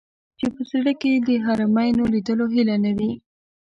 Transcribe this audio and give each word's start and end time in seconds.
چې 0.39 0.47
په 0.55 0.61
زړه 0.71 0.91
کې 0.99 1.09
یې 1.13 1.19
د 1.27 1.29
حرمینو 1.45 2.03
لیدلو 2.13 2.45
هیله 2.53 2.75
نه 2.83 2.91
وي. 2.97 3.11